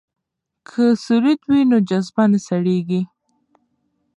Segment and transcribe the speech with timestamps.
[0.67, 3.01] که سرود وي نو جذبه نه سړیږي.